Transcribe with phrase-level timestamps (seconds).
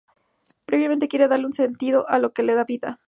[0.65, 2.99] Previamente, quiere darle un sentido a lo que le queda de vida.